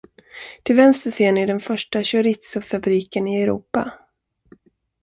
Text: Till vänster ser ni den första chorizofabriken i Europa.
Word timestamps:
Till 0.63 0.75
vänster 0.75 1.11
ser 1.11 1.31
ni 1.31 1.45
den 1.45 1.59
första 1.59 2.03
chorizofabriken 2.03 3.27
i 3.27 3.41
Europa. 3.41 3.93